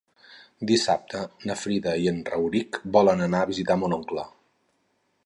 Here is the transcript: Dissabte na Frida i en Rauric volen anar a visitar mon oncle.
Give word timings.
Dissabte 0.71 1.19
na 1.51 1.57
Frida 1.65 1.93
i 2.05 2.09
en 2.13 2.17
Rauric 2.31 2.79
volen 2.97 3.21
anar 3.27 3.43
a 3.45 3.51
visitar 3.53 3.79
mon 3.83 3.97
oncle. 3.99 4.29